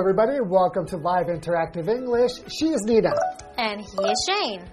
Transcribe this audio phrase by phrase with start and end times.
[0.00, 0.40] Hello, everybody.
[0.40, 2.30] Welcome to Live Interactive English.
[2.58, 3.12] She is Nina.
[3.58, 4.64] And he is Shane.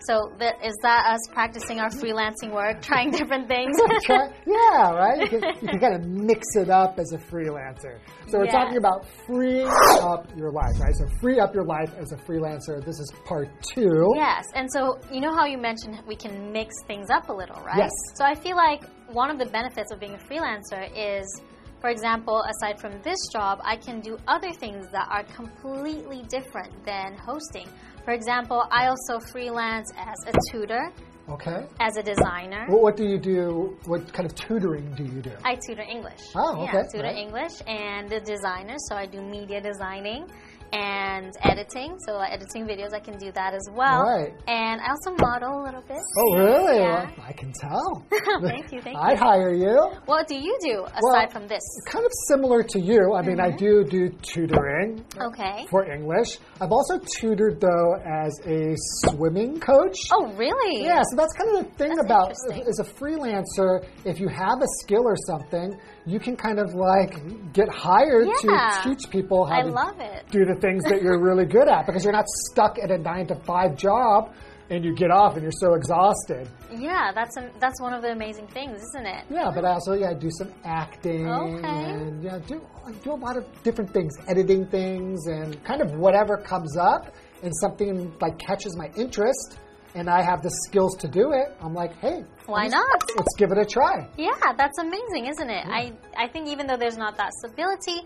[0.00, 0.32] So
[0.64, 3.76] is that us practicing our freelancing work, trying different things?
[4.02, 5.20] Try- yeah, right?
[5.20, 8.00] You can, you can kind of mix it up as a freelancer.
[8.26, 8.52] So we're Yes.
[8.54, 9.68] talking about freeing
[10.02, 10.94] up your life, right?
[10.96, 12.84] So free up your life as a freelancer.
[12.84, 14.12] This is part two.
[14.16, 14.44] yes.
[14.56, 17.78] And so you know how you mentioned we can mix things up a little, right?
[17.78, 17.90] Yes.
[18.16, 21.42] So I feel like one of the benefits of being a freelancer is
[21.86, 26.72] for example, aside from this job, I can do other things that are completely different
[26.84, 27.68] than hosting.
[28.04, 30.90] For example, I also freelance as a tutor,
[31.28, 31.64] Okay.
[31.78, 32.66] as a designer.
[32.68, 33.78] Well, what do you do?
[33.84, 35.30] What kind of tutoring do you do?
[35.44, 36.22] I tutor English.
[36.34, 37.16] Oh, Yeah, okay, tutor right.
[37.16, 38.74] English and the designer.
[38.88, 40.26] So I do media designing
[40.72, 41.98] and editing.
[42.06, 44.02] So like editing videos, I can do that as well.
[44.02, 44.32] Right.
[44.48, 45.98] And I also model a little bit.
[46.18, 46.78] Oh, really?
[46.78, 47.10] Yeah.
[47.16, 48.04] Well, I can tell.
[48.42, 49.90] Thank you, thank I'd hire you.
[50.06, 51.62] What do you do aside Well, from this?
[51.88, 53.14] Kind of similar to you.
[53.14, 53.56] I mean, I Mm-hmm.
[53.58, 55.66] do do tutoring Okay.
[55.70, 56.38] for English.
[56.60, 59.96] I've also tutored, though, as a swimming coach.
[60.12, 60.84] Oh, really?
[60.84, 62.30] Yeah, so that's kind of the thing That's about
[62.68, 67.52] as a freelancer, if you have a skill or something, you can kind of like
[67.52, 68.80] get hired Yeah.
[68.84, 70.24] to teach people how I to love it.
[70.30, 73.26] do the things that you're really good at because you're not stuck at a nine
[73.26, 74.32] to five job
[74.70, 76.48] and you get off and you're so exhausted.
[76.76, 79.24] Yeah, that's a, that's one of the amazing things, isn't it?
[79.30, 81.66] Yeah, but I also yeah do some acting Okay.
[81.66, 85.92] and yeah do I do a lot of different things, editing things and kind of
[85.96, 87.12] whatever comes up
[87.42, 89.58] and something like catches my interest
[89.96, 91.48] and I have the skills to do it.
[91.60, 93.02] I'm like, hey, Why let's- not?
[93.16, 94.06] Let's give it a try.
[94.18, 95.64] Yeah, that's amazing, isn't it?
[95.66, 98.02] I I think even though there's not that stability,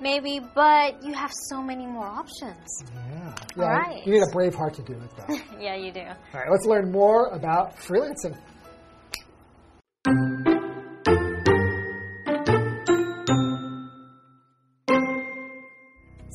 [0.00, 2.66] maybe, but you have so many more options.
[2.94, 3.62] Yeah, yeah.
[3.64, 4.06] Alright.
[4.06, 5.34] You need a brave heart to do it, though.
[5.60, 6.00] Yeah, you do.
[6.00, 8.36] All right, let's learn more about freelancing.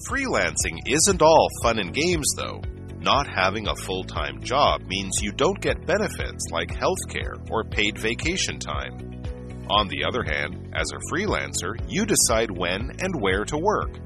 [0.09, 2.61] Freelancing isn't all fun and games, though.
[3.01, 7.97] Not having a full time job means you don't get benefits like healthcare or paid
[7.97, 9.23] vacation time.
[9.72, 13.97] On the other hand, as a freelancer, you decide when and where to work.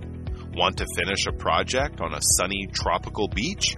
[0.53, 3.75] Want to finish a project on a sunny tropical beach?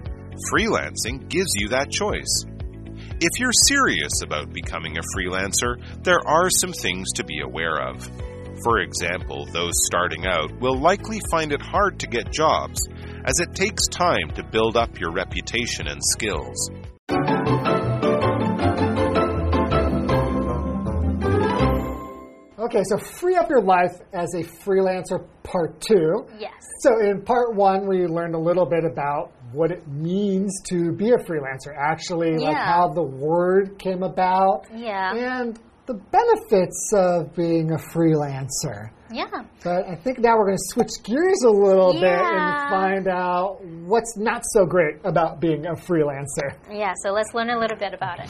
[0.52, 2.44] Freelancing gives you that choice.
[3.20, 8.08] If you're serious about becoming a freelancer, there are some things to be aware of.
[8.62, 12.80] For example, those starting out will likely find it hard to get jobs,
[13.24, 16.70] as it takes time to build up your reputation and skills.
[22.58, 26.26] Okay, so free up your life as a freelancer, part two.
[26.38, 26.52] Yes.
[26.80, 31.10] So in part one, we learned a little bit about what it means to be
[31.12, 35.14] a freelancer, actually, like how the word came about, Yeah.
[35.14, 38.90] and the benefits of being a freelancer.
[39.12, 39.26] Yeah.
[39.64, 43.64] But I think now we're going to switch gears a little bit and find out
[43.64, 46.54] what's not so great about being a freelancer.
[46.70, 48.28] Yeah, so let's learn a little bit about it.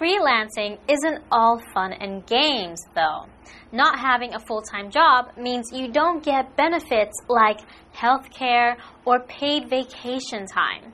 [0.00, 3.26] Freelancing isn't all fun and games, though.
[3.72, 7.60] Not having a full time job means you don't get benefits like
[7.92, 10.92] health care or paid vacation time.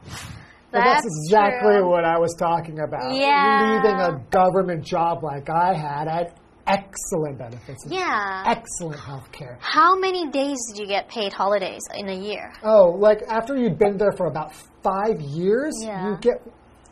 [0.73, 1.89] Well, that's, exactly true.
[1.89, 3.15] what I was talking about.
[3.15, 3.81] Yeah.
[3.83, 6.35] Leaving a government job like I had, I had
[6.67, 7.85] excellent benefits.
[7.89, 8.43] Yeah.
[8.47, 9.59] Excellent health care.
[9.61, 12.53] How many days did you get paid holidays in a year?
[12.63, 16.11] Oh, like after you've been there for about five years, Yeah.
[16.11, 16.43] you get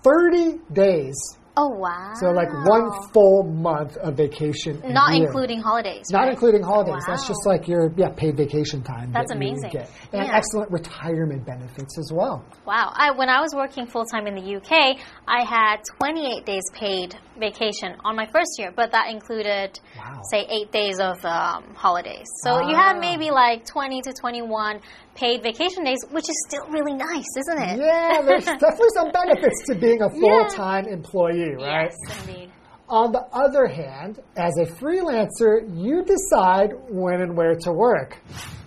[0.02, 1.14] 30 days.
[1.56, 2.12] Oh, wow.
[2.18, 4.82] So, like one full month of vacation.
[4.84, 6.06] Not including holidays.
[6.10, 6.32] Not right?
[6.32, 7.02] including holidays.
[7.06, 9.12] That's just like your yeah paid vacation time.
[9.12, 9.70] That's that amazing.
[9.70, 9.88] Get.
[10.12, 10.36] And Yeah.
[10.36, 12.44] excellent retirement benefits as well.
[12.66, 12.90] Wow.
[12.94, 17.14] I, when I was working full time in the UK, I had 28 days paid
[17.38, 20.20] vacation on my first year, but that included, Wow.
[20.32, 22.26] say, eight days of um, holidays.
[22.42, 23.00] So you have Ah.
[23.00, 24.80] maybe like 20 to 21
[25.14, 27.78] paid vacation days, which is still really nice, isn't it?
[27.78, 31.90] Yeah, there's definitely some benefits to being a full time employee, right?
[31.90, 32.50] Yes, indeed.
[32.88, 38.18] On the other hand, as a freelancer, you decide when and where to work.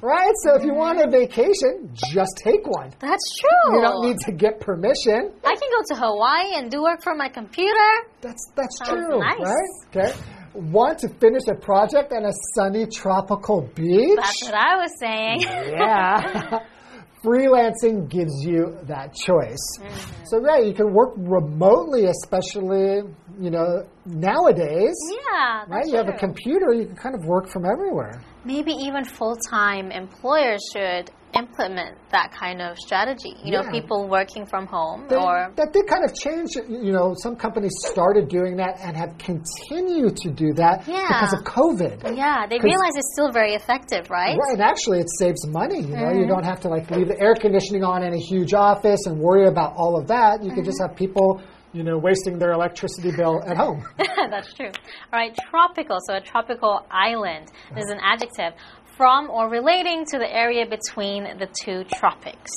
[0.01, 0.33] Right?
[0.43, 0.79] So if you mm-hmm.
[0.79, 2.91] want a vacation, just take one.
[2.99, 3.75] That's true.
[3.75, 5.31] You don't need to get permission.
[5.45, 7.89] I can go to Hawaii and do work from my computer.
[8.21, 9.39] That's that's Sounds true, nice.
[9.39, 10.05] right?
[10.05, 10.19] Okay.
[10.57, 14.17] Want to finish a project on a sunny tropical beach?
[14.17, 15.41] That's what I was saying.
[15.41, 16.59] yeah.
[17.23, 19.57] Freelancing gives you that choice.
[19.79, 20.23] Mm-hmm.
[20.25, 23.03] So yeah, you can work remotely, especially
[23.39, 24.95] you know nowadays.
[25.11, 25.85] yeah, Right?
[25.85, 28.23] You have a computer, you can kind of work from everywhere.
[28.43, 33.33] Maybe even full time employers should implement that kind of strategy.
[33.43, 36.49] You know, people working from home They- or that did kind of change.
[36.67, 41.07] You know, some companies started doing that and have continued to do that Yeah.
[41.07, 42.15] because of COVID.
[42.17, 44.37] yeah, they realize it's still very effective, right?
[44.37, 45.81] Right, and actually, it saves money.
[45.81, 46.29] You know, you Mm-hmm.
[46.29, 49.47] don't have to like leave the air conditioning on in a huge office and worry
[49.47, 50.43] about all of that.
[50.43, 50.89] You can just Mm-hmm.
[50.89, 51.41] have people,
[51.73, 53.83] you know, wasting their electricity bill at home.
[54.29, 54.71] That's true.
[55.11, 55.97] All right, tropical.
[56.07, 58.53] So a tropical island is an adjective
[58.97, 62.51] from or relating to the area between the two tropics.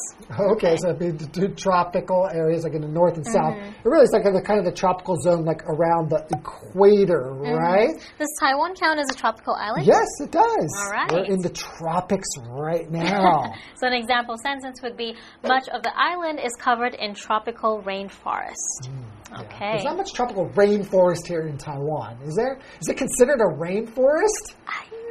[0.56, 3.54] okay, so it'd be the two tropical areas like in the north and south.
[3.54, 3.68] Mm-hmm.
[3.70, 7.54] It really is like the kind of the tropical zone, like around the equator, Mm-hmm.
[7.54, 7.90] right?
[8.18, 9.86] Does Taiwan count as a tropical island?
[9.86, 10.70] Yes, it does.
[10.82, 11.10] All right.
[11.12, 13.52] We're in the tropics right now.
[13.76, 15.14] So an example sentence would be
[15.44, 18.88] much of the island is covered in tropical rainforest.
[19.32, 19.72] Okay.
[19.72, 22.18] There's not much tropical rainforest here in Taiwan.
[22.24, 22.58] Is there?
[22.80, 24.54] Is it considered a rainforest?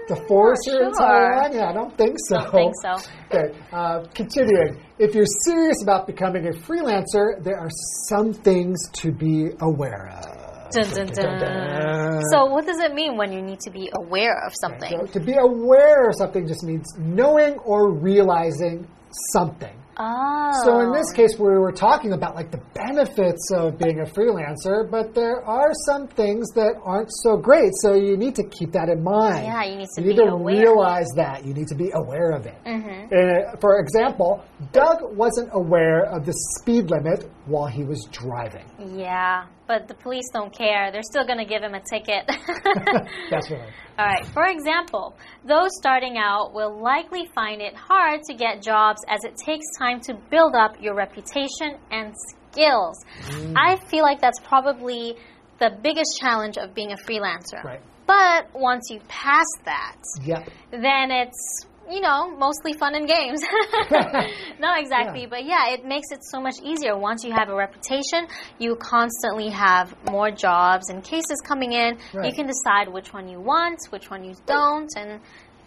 [0.10, 0.92] The forest here in.
[0.92, 1.54] Taiwan?
[1.54, 2.40] Yeah, I don't think so.
[2.40, 3.12] Don't think so.
[3.32, 4.82] Okay, uh, continuing.
[4.98, 7.70] If you're serious about becoming a freelancer, there are
[8.10, 10.72] some things to be aware of.
[10.72, 12.24] Dun, dun, dun.
[12.32, 14.90] So what does it mean when you need to be aware of something?
[14.90, 18.88] So to be aware of something just means knowing or realizing
[19.32, 19.79] something.
[20.02, 20.52] Oh.
[20.64, 24.90] So in this case, we were talking about like the benefits of being a freelancer,
[24.90, 27.72] but there are some things that aren't so great.
[27.82, 29.44] So you need to keep that in mind.
[29.44, 31.46] Yeah, you need to you be need to realize that.
[31.46, 32.56] You need to be aware of it.
[32.66, 38.66] Uh, for example, Doug wasn't aware of the speed limit while he was driving.
[38.96, 40.92] Yeah, but the police don't care.
[40.92, 42.26] They're still going to give him a ticket.
[43.30, 43.70] That's right.
[44.00, 44.26] All right.
[44.26, 49.38] For example, those starting out will likely find it hard to get jobs as it
[49.38, 52.16] takes time to build up your reputation and
[52.52, 52.98] skills.
[53.28, 53.54] Mm.
[53.56, 55.16] I feel like that's probably
[55.60, 57.64] the biggest challenge of being a freelancer.
[57.64, 57.82] Right.
[58.08, 60.50] But once you pass that, Yep.
[60.72, 63.42] then it's you know mostly fun and games
[64.60, 65.28] not exactly Yeah.
[65.30, 68.28] but yeah it makes it so much easier once you have a reputation
[68.60, 73.40] you constantly have more jobs and cases coming in you can decide which one you
[73.40, 75.20] want which one you don't and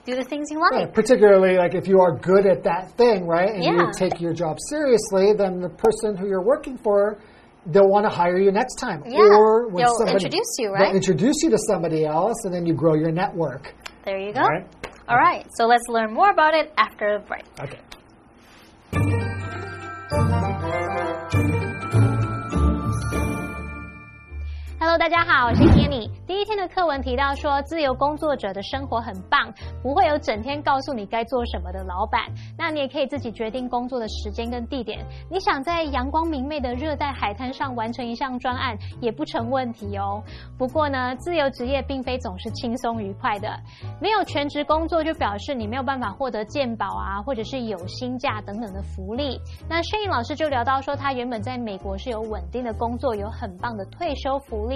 [0.05, 3.25] do the things you like Right, particularly like if you are good at that thing,
[3.27, 3.71] right, and Yeah.
[3.73, 7.19] you take your job seriously, then the person who you're working for,
[7.67, 9.05] they'll want to hire you next time.
[9.07, 10.95] Yeah, Or when they'll somebody, introduce you, They'll right?
[10.97, 13.75] introduce you to somebody else, and then you grow your network.
[14.05, 14.67] there you go Right.
[15.12, 17.79] All right so let's learn more about it after the break Okay.
[24.84, 26.11] Hello，大家好，我是 Kenny。
[26.26, 29.49] 第一天的课文提到说，自由工作者的生活很棒，
[29.81, 32.23] 不会有整天告诉你该做什么的老板。
[32.58, 34.99] 那你也可以自己决定工作的时间跟地点。
[35.31, 40.20] 你想在阳光明媚的热带海滩上完成一项专案，也不成问题哦。
[40.58, 43.49] 不过呢，自由职业并非总是轻松愉快的。
[44.00, 49.40] 没有全职工作，就表示你没有办法获得健保啊，或者是有薪假等等的福利。
[49.69, 54.72] 那 Shane 老师就聊到说，他原本在美国是有稳定的工作，有很棒的退休福利。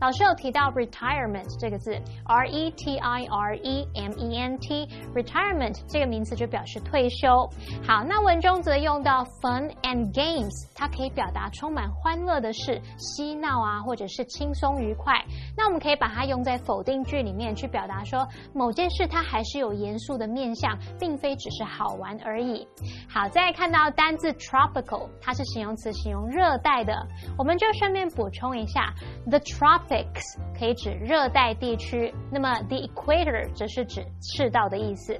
[0.00, 1.92] 老师有提到 retirement 这个字
[2.24, 7.48] ，R E T I R E M E N T，retirement 这个名词就表示退休。
[7.86, 15.14] 好，那文中则用到 fun and games，它可以表达充满欢乐的事，嬉闹啊，或者是轻松愉快。
[15.56, 22.66] 那我们可以把它用在否定句里面去表达说某件事它还是有严肃的面向，并非只是好玩而已。
[23.08, 26.94] 好，再看到单字 tropical，它是形容词，形容热带的。
[27.36, 28.92] 我们就顺便补充一下
[29.28, 35.18] ，the the tropics 可以指热带地区，那么 the equator 则是指赤道的意思。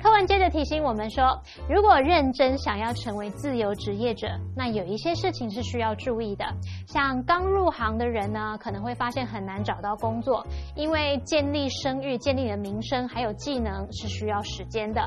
[0.00, 6.44] 课文接着提醒我们说，如果认真想要成为自由职业者，那有一些事情是需要注意的。
[6.86, 15.02] 像刚入行的人呢，可能会发现很难找到工作，因为建立声誉、建立你的名声还有技能是需要时间的。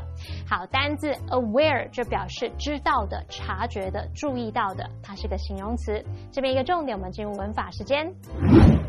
[0.45, 6.03] 好，单字 aware 就表示知道的、察觉的、注意到的，它是个形容词。
[6.33, 8.05] 这边一个重点，我们进入文法时间。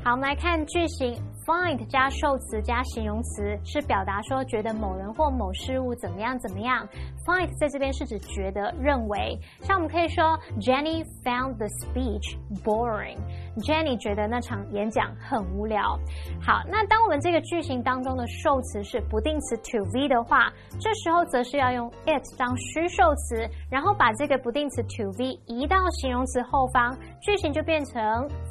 [0.04, 1.14] 好，我们来看句型
[1.46, 6.86] ，find 加受词加形容词，是表达说觉得某人或某事物怎么样怎么样。
[7.24, 13.18] find 在这边是指觉得、认为，像我们可以说 Jenny found the speech boring。
[13.58, 15.98] Jenny 觉得那场演讲很无聊。
[16.40, 28.02] 好，那当我们这个句型当中的受词是不定词 to be 的话，这时候则是要用 it 当虚受词，然后把这个不定词 to be 移到形容词后方，句型就变成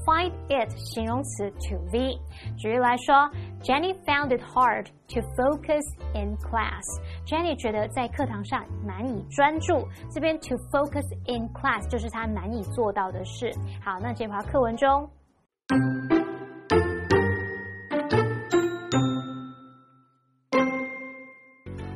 [0.06, 2.18] find it 形容词 to be。
[2.58, 3.31] 举例来说，
[3.63, 13.51] Jenny found it hard to focus in class。Jenny 觉得在课堂上难以专注，这边 to focus in class 就是她难以做到的事。
[13.85, 15.11] 好，那接回到课文中。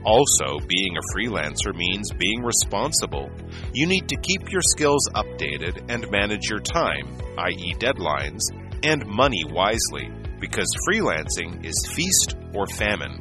[0.02, 3.30] Also, being a freelancer means being responsible.
[3.72, 7.06] You need to keep your skills updated and manage your time,
[7.36, 8.40] i.e., deadlines,
[8.82, 10.10] and money wisely,
[10.45, 13.19] because freelancing is feast or famine.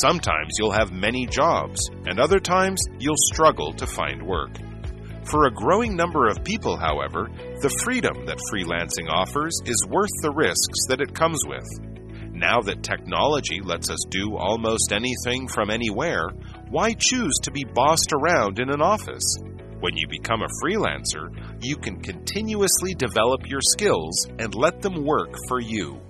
[0.00, 4.56] Sometimes you'll have many jobs, and other times you'll struggle to find work.
[5.24, 7.28] For a growing number of people, however,
[7.60, 11.66] the freedom that freelancing offers is worth the risks that it comes with.
[12.32, 16.30] Now that technology lets us do almost anything from anywhere,
[16.70, 19.36] why choose to be bossed around in an office?
[19.80, 21.28] When you become a freelancer,
[21.60, 26.00] you can continuously develop your skills and let them work for you.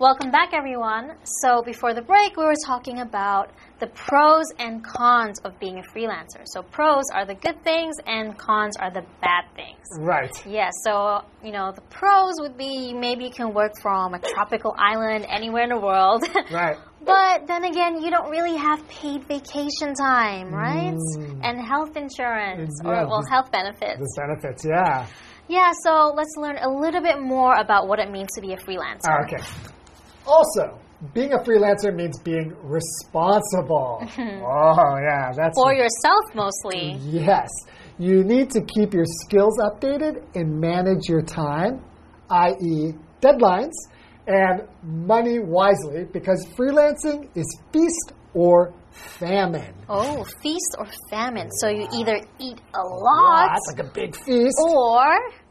[0.00, 1.16] Welcome back, everyone.
[1.42, 5.82] So, before the break, we were talking about the pros and cons of being a
[5.82, 6.42] freelancer.
[6.44, 9.84] So, pros are the good things, and cons are the bad things.
[9.98, 10.30] Right.
[10.46, 14.74] Yeah, so, you know, the pros would be maybe you can work from a tropical
[14.78, 16.22] island anywhere in the world.
[16.50, 16.78] Right.
[17.04, 20.94] But then again, you don't really have paid vacation time, right?
[20.94, 21.40] Mm.
[21.42, 23.98] And health insurance, Yeah, or, well, this- health benefits.
[23.98, 25.06] The benefits, yeah.
[25.48, 28.56] Yeah, so let's learn a little bit more about what it means to be a
[28.58, 29.06] freelancer.
[29.08, 29.42] Ah, Okay.
[30.26, 30.78] Also,
[31.14, 34.00] being a freelancer means being responsible.
[34.18, 36.96] oh, yeah, that's For yourself, mostly.
[37.00, 37.48] Yes.
[37.98, 41.82] You need to keep your skills updated and manage your time,
[42.30, 43.72] i.e., deadlines,
[44.28, 49.74] and money wisely because freelancing is feast or famine.
[49.88, 51.50] Oh, feast or famine.
[51.60, 54.56] So you either eat a lot That's like a big feast.
[54.60, 55.02] or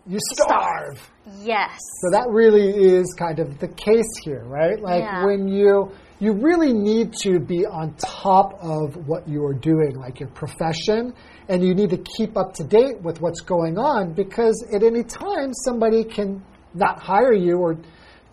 [0.06, 1.10] you starve.
[1.42, 1.78] yes.
[2.02, 4.80] So that really is kind of the case here, right?
[4.80, 5.26] Like Yeah.
[5.26, 10.20] when you you really need to be on top of what you are doing, like
[10.20, 11.14] your profession,
[11.48, 15.04] and you need to keep up to date with what's going on because at any
[15.04, 16.42] time somebody can
[16.74, 17.78] not hire you or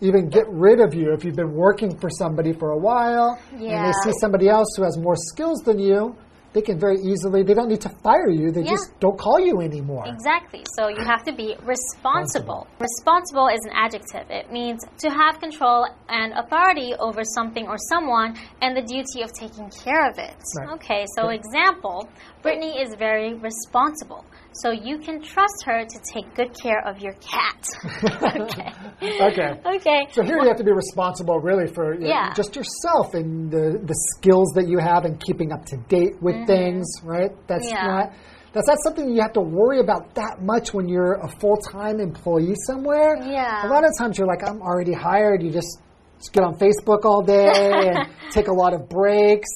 [0.01, 3.61] even get rid of you if you've been working for somebody for a while and
[3.61, 6.15] they see somebody else who has more skills than you,
[6.53, 8.71] they can very easily they don't need to fire you, they Yeah.
[8.71, 10.03] just don't call you anymore.
[10.07, 10.63] Exactly.
[10.77, 12.65] So you have to be responsible.
[12.79, 14.29] Responsible is an adjective.
[14.29, 19.33] It means to have control and authority over something or someone and the duty of
[19.33, 20.35] taking care of it.
[20.57, 20.69] Right.
[20.75, 22.07] Okay, so example,
[22.41, 24.23] Brittany is very responsible.
[24.61, 27.67] So you can trust her to take good care of your cat.
[28.23, 28.71] okay.
[29.03, 29.61] Okay.
[29.65, 30.07] Okay.
[30.11, 32.33] So here you have to be responsible, really, for you know, Yeah.
[32.33, 36.35] just yourself and the the skills that you have and keeping up to date with
[36.35, 36.45] mm-hmm.
[36.45, 37.31] things, right?
[37.47, 37.69] That's.
[37.69, 37.85] Yeah.
[37.85, 38.13] not
[38.53, 41.99] that's not something you have to worry about that much when you're a full time
[41.99, 43.17] employee somewhere.
[43.21, 43.67] Yeah.
[43.67, 45.43] A lot of times you're like, I'm already hired.
[45.43, 45.81] You just
[46.19, 49.49] just get on Facebook all day and take a lot of breaks.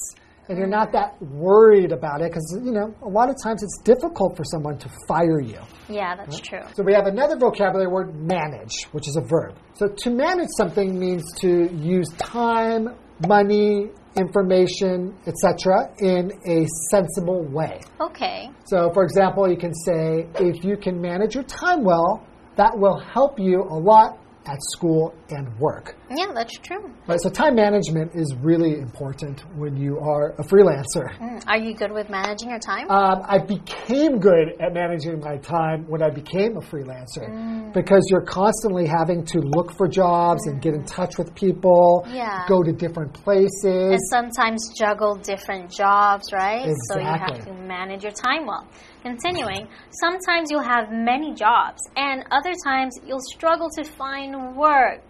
[0.50, 3.78] And you're not that worried about it because, you know, a lot of times it's
[3.84, 5.60] difficult for someone to fire you.
[5.88, 6.62] Yeah, that's true.
[6.74, 9.54] So we have another vocabulary word, manage, which is a verb.
[9.74, 12.96] So to manage something means to use time,
[13.28, 17.78] money, information, etc., in a sensible way.
[18.00, 18.50] Okay.
[18.64, 22.26] So, for example, you can say, if you can manage your time well,
[22.56, 25.94] that will help you a lot at school and work.
[26.10, 26.90] Yeah, that's true.
[27.06, 27.20] Right?
[27.20, 31.06] So, time management is really important when you are a freelancer.
[31.18, 32.90] Mm, Are you good with managing your time?
[32.90, 38.24] Um, I became good at managing my time when I became a freelancer because you're
[38.24, 42.44] constantly having to look for jobs and get in touch with people, Yeah.
[42.48, 43.92] go to different places.
[43.92, 46.66] and sometimes juggle different jobs, right?
[46.66, 46.74] Exactly.
[46.88, 48.66] So you have to manage your time well.
[49.02, 55.00] Continuing, sometimes you'll have many jobs, and other times you'll struggle to find work.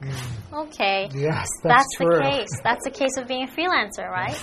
[0.52, 0.89] Okay.
[1.12, 2.20] Yes, that's, the true.
[2.20, 2.48] case.
[2.62, 4.36] That's the case of being a freelancer, right?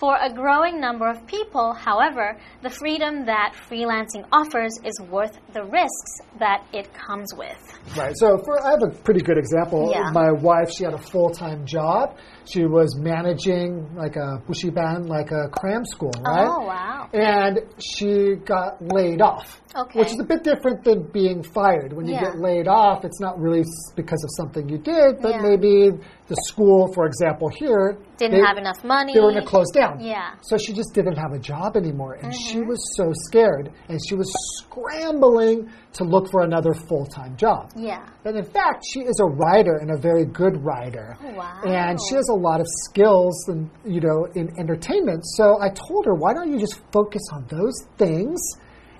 [0.00, 5.62] For a growing number of people, however, the freedom that freelancing offers is worth the
[5.62, 7.58] risks that it comes with.
[7.94, 8.16] Right.
[8.16, 9.90] So for I have a pretty good example.
[9.92, 10.10] Yeah.
[10.12, 12.16] My wife, she had a full time job.
[12.46, 16.46] She was managing like a bushiban, like a cram school, right?
[16.48, 17.08] Oh, wow.
[17.12, 19.60] And she got laid off.
[19.76, 20.00] Okay.
[20.00, 21.92] Which is a bit different than being fired.
[21.92, 22.22] When you Yeah.
[22.24, 23.62] get laid off, it's not really
[23.94, 25.42] because of something you did, but Yeah.
[25.42, 25.90] maybe
[26.26, 29.14] the school, for example, here Didn't they- have enough money.
[29.14, 30.00] They were going to close down.
[30.00, 30.30] Yeah.
[30.42, 32.14] So she just didn't have a job anymore.
[32.20, 32.68] And she Mm-hmm.
[32.68, 33.70] was so scared.
[33.88, 34.28] And she was
[34.58, 37.70] scrambling to look for another full time job.
[37.76, 38.06] Yeah.
[38.24, 41.16] And in fact, she is a writer and a very good writer.
[41.22, 41.60] Oh, wow.
[41.64, 45.24] And she has a lot of skills and you know in entertainment.
[45.26, 48.40] So I told her, why don't you just focus on those things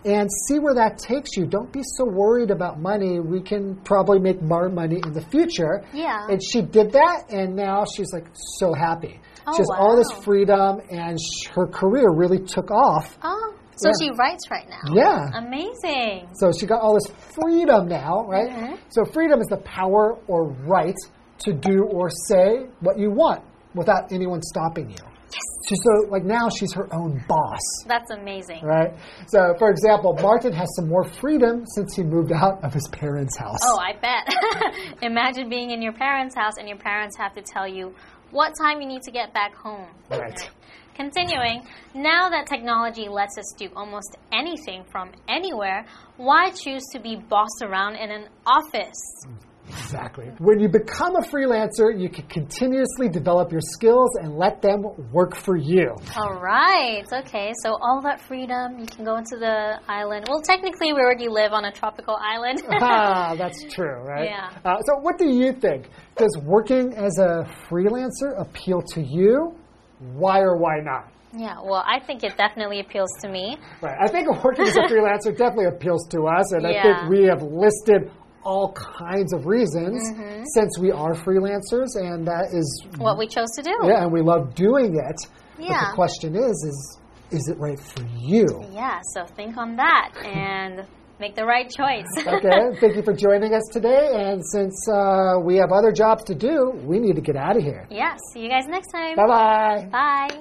[0.04, 1.44] and see where that takes you.
[1.47, 3.20] Don't be so worried about money.
[3.20, 5.85] We can probably make more money in the future.
[5.92, 6.26] Yeah.
[6.28, 9.20] And she did that and now she's like so happy.
[9.47, 13.88] Oh, she has all this freedom and sh- her career really took off Oh, So
[13.88, 13.92] Yeah.
[14.00, 14.82] she writes right now.
[14.92, 15.38] Yeah.
[15.38, 16.28] Amazing.
[16.34, 18.50] So she got all this freedom now, right?
[18.50, 18.75] Mm-hmm.
[18.90, 20.94] So freedom is the power or right
[21.40, 23.42] to do or say what you want
[23.75, 24.96] without anyone stopping you.
[25.32, 25.40] Yes.
[25.68, 27.60] She's so like now she's her own boss.
[27.87, 28.64] That's amazing.
[28.64, 28.92] Right?
[29.28, 33.38] So, for example, Martin has some more freedom since he moved out of his parents'
[33.38, 33.58] house.
[33.62, 34.96] Oh, I bet.
[35.02, 37.94] Imagine being in your parents' house and your parents have to tell you
[38.32, 39.87] what time you need to get back home.
[40.10, 40.50] Right.
[40.94, 47.16] Continuing, now that technology lets us do almost anything from anywhere, why choose to be
[47.16, 49.26] bossed around in an office?
[49.70, 50.26] Exactly.
[50.38, 54.82] When you become a freelancer, you can continuously develop your skills and let them
[55.12, 55.94] work for you.
[56.16, 57.04] All right.
[57.12, 57.52] Okay.
[57.62, 60.26] So all that freedom, you can go into the island.
[60.28, 62.62] Well, technically, we already live on a tropical island.
[62.80, 64.28] ah, that's true, right?
[64.28, 64.50] Yeah.
[64.64, 65.88] Uh, so, what do you think?
[66.16, 69.54] Does working as a freelancer appeal to you?
[70.00, 71.09] Why or why not?
[71.33, 71.57] yeah.
[71.62, 73.57] Well, I think it definitely appeals to me.
[73.80, 73.97] Right.
[74.00, 77.42] I think working as a freelancer definitely appeals to us, and I think we have
[77.42, 78.11] listed
[78.42, 80.42] all kinds of reasons Mm-hmm.
[80.54, 83.75] since we are freelancers, and that is What we chose to do.
[83.85, 85.21] yeah, and we love doing it.
[85.57, 85.90] But Yeah.
[85.90, 86.99] the question is, is
[87.33, 88.47] is it right for you?
[88.73, 88.99] Yeah.
[89.14, 90.85] So think on that and
[91.20, 92.06] make the right choice.
[92.26, 94.10] Okay, thank you for joining us today.
[94.14, 97.62] And since uh, we have other jobs to do, we need to get out of
[97.62, 97.86] here.
[97.90, 98.16] yeah.
[98.32, 99.16] See you guys next time.
[99.16, 99.88] Bye bye.
[99.92, 100.40] Bye.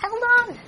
[0.00, 0.67] Hold on.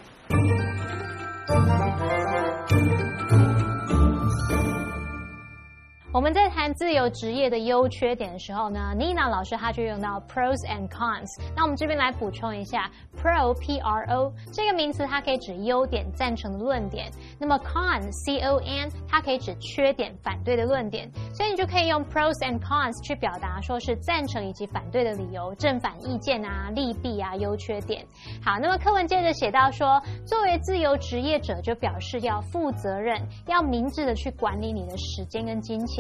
[6.13, 11.29] 我们在谈自由职业的优缺点的时候呢，Nina 老师她就用到 pros and cons。
[11.55, 21.09] 那我们这边来补充一下，pro p r o 这个名词它可以指优点、赞成的论点，那么 con c o n 它可以指缺点、反对的论点。
[21.33, 28.05] 所以你就可以用 pros and cons 去表达说是赞成以及反对的理由、正反意见啊、利弊啊、优缺点。
[28.45, 36.00] 好，那么课文接着写到说，作为自由职业者，就表示要负责任，要明智的去管理你的时间跟金钱。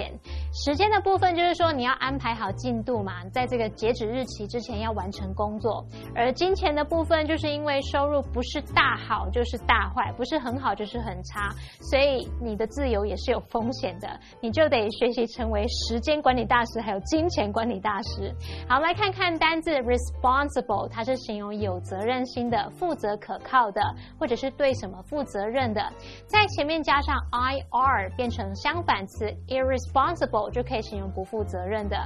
[0.53, 5.85] 时间的部分就是说，你要安排好进度嘛，在这个截止日期之前要完成工作。
[6.15, 14.09] 而金钱的部分，就是因为收入不是大好就是大坏，不是很好就是很差，所以你的自由也是有风险的，
[14.41, 18.35] 你就得学习成为时间管理大师，还有金钱管理大师。
[18.69, 23.81] 好，我们来看看单字 responsible，它是形容有责任心的、负责可靠的，
[24.19, 25.81] 或者是对什么负责任的。
[26.27, 31.97] 在前面加上 ir 变成相反词 irresponsible Responsible 就可以形容不负责任的。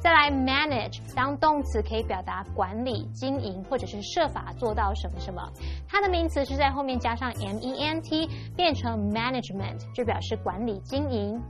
[0.00, 5.42] 再来 manage 当动词可以表达管理、经营或者是设法做到什么什么。
[5.88, 11.40] 它的名词是在后面加上 ment 变成 management 就表示管理、经营。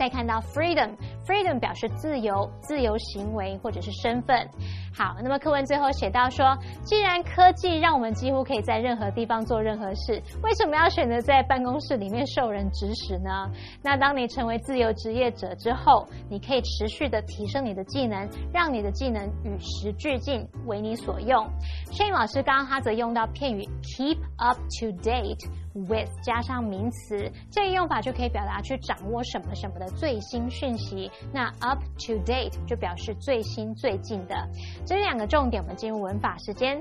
[0.00, 4.48] 再看到 freedom，freedom 表示自由、自由行为或者是身份。
[4.96, 13.50] 好，那么课文最后写到说，既然科技让我们几乎可以在任何地方做任何事，为什么要选择在办公室里面受人指使呢？
[13.82, 21.46] 那当你成为自由职业者之后，你可以持续的提升你的技能，让你的技能与时俱进，为你所用。
[21.92, 25.46] Shane 老师刚刚他则用到片语 keep up to date。
[25.72, 31.10] with 加上名词，这个用法就可以表达去掌握什么什么的最新讯息。
[31.32, 34.34] 那 up to date 就表示最新最近的。
[34.84, 36.80] 这两个重点，我们进入文法时间。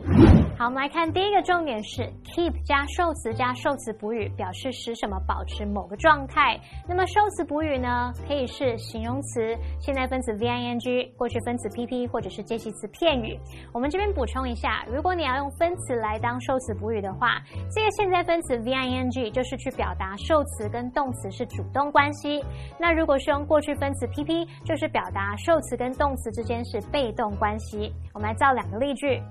[0.58, 6.60] 好，我们来看第一个重点是 keep 加受词加受词补语，表示使什么保持某个状态。
[6.88, 13.40] 那么受词补语呢，可以是形容词、现在分词 v i n g、过去分词 p p 或者是介系词片语。
[13.74, 17.42] 我们这边补充一下，如果你要用分词来当受词补语的话，
[17.72, 22.44] 这个现在分词 v i n g 就是去表达受词跟动词是主动关系。
[22.80, 27.94] 那如果是用过去分词 p p，就是表达受词跟动词之间是被动关系。
[28.14, 29.24] 我们来造两个例句。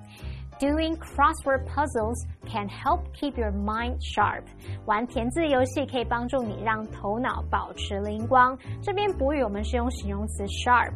[0.59, 2.17] Doing crossword puzzles
[2.51, 4.43] can help keep your mind sharp。
[4.87, 8.59] 玩填字游戏可以帮助你让头脑保持灵光。
[8.83, 10.95] 这边补语我们是用形容词 sharp。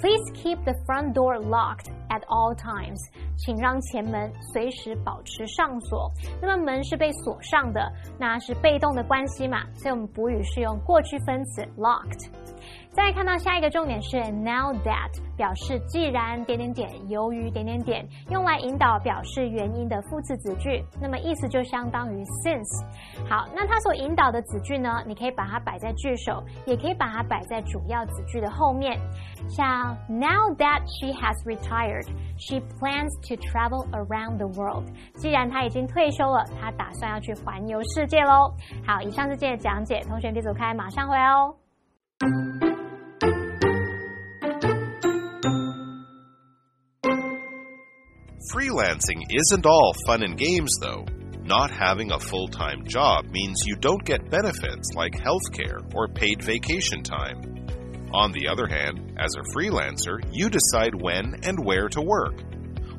[0.00, 2.98] Please keep the front door locked at all times。
[3.36, 6.10] 请让前门随时保持上锁。
[6.40, 7.80] 那么门是被锁上的，
[8.18, 12.28] 那是被动的关系嘛，所以我们补语是用过去分词 locked。
[13.00, 22.84] 再看到下一个重点是 now that，表示既然点点点，由于点点点，用来引导表示原因的副词子句，那么意思就相当于 since。
[23.28, 28.96] 好，那它所引导的子句呢，你可以把它摆在句首，也可以把它摆在主要子句的后面。
[29.48, 32.06] 像 Now that she has retired,
[32.38, 34.84] she plans to travel around the world。
[35.14, 38.52] 既然她已经退休了，她打算要去环游世界喽。
[38.86, 41.56] 好，以上是今天的讲解，同学别走开，马上回来哦。
[48.52, 51.04] Freelancing isn't all fun and games, though.
[51.44, 56.06] not having a full time job means you don't get benefits like health care or
[56.06, 57.42] paid vacation time.
[58.12, 62.34] On the other hand, as a freelancer, you decide when and where to work.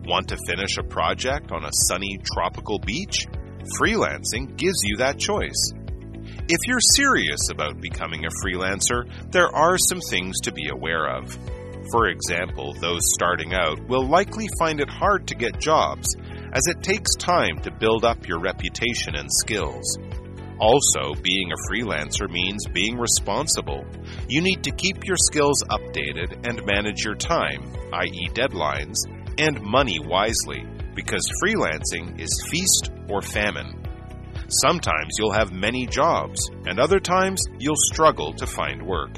[0.05, 3.25] Want to finish a project on a sunny tropical beach?
[3.79, 5.73] Freelancing gives you that choice.
[6.47, 11.37] If you're serious about becoming a freelancer, there are some things to be aware of.
[11.89, 16.15] For example, those starting out will likely find it hard to get jobs,
[16.53, 19.97] as it takes time to build up your reputation and skills.
[20.59, 23.83] Also, being a freelancer means being responsible.
[24.29, 28.97] You need to keep your skills updated and manage your time, i.e., deadlines,
[29.39, 30.63] and money wisely,
[30.93, 33.81] because freelancing is feast or famine.
[34.61, 39.17] Sometimes you'll have many jobs, and other times you'll struggle to find work.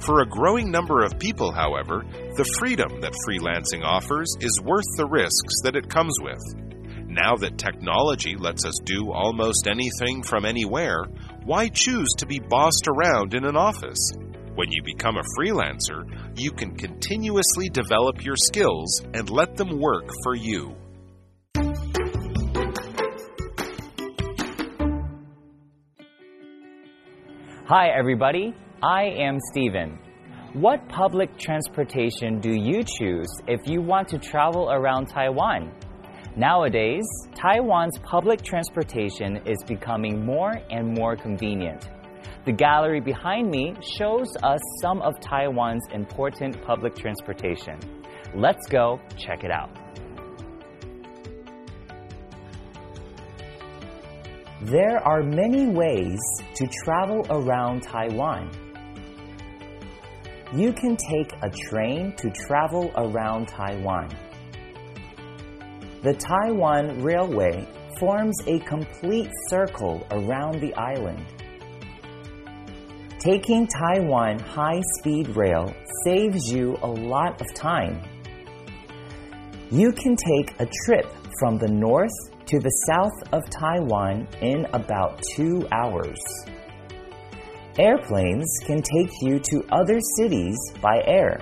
[0.00, 2.04] For a growing number of people, however,
[2.36, 6.40] the freedom that freelancing offers is worth the risks that it comes with.
[7.08, 11.04] Now that technology lets us do almost anything from anywhere,
[11.44, 14.12] why choose to be bossed around in an office?
[14.54, 16.04] When you become a freelancer,
[16.38, 20.76] you can continuously develop your skills and let them work for you.
[27.66, 28.54] Hi, everybody.
[28.82, 29.98] I am Steven.
[30.52, 35.72] What public transportation do you choose if you want to travel around Taiwan?
[36.36, 41.88] Nowadays, Taiwan's public transportation is becoming more and more convenient.
[42.44, 47.78] The gallery behind me shows us some of Taiwan's important public transportation.
[48.34, 49.70] Let's go check it out.
[54.60, 56.20] There are many ways
[56.56, 58.50] to travel around Taiwan.
[60.56, 64.08] You can take a train to travel around Taiwan.
[66.02, 67.68] The Taiwan Railway
[68.00, 71.22] forms a complete circle around the island.
[73.18, 75.74] Taking Taiwan High Speed Rail
[76.06, 78.00] saves you a lot of time.
[79.70, 81.06] You can take a trip
[81.38, 82.16] from the north
[82.46, 86.16] to the south of Taiwan in about two hours.
[87.78, 91.38] Airplanes can take you to other cities by air.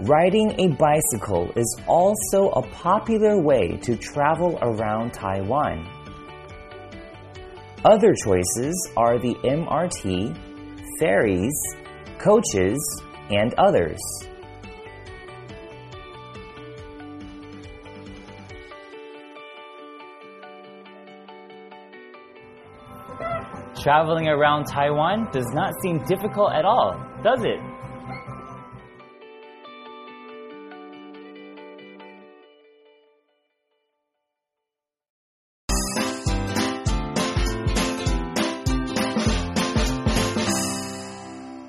[0.00, 5.86] Riding a bicycle is also a popular way to travel around Taiwan.
[7.84, 10.36] Other choices are the MRT,
[10.98, 11.58] ferries,
[12.18, 14.00] coaches, and others.
[23.82, 27.58] Traveling around Taiwan does not seem difficult at all, does it?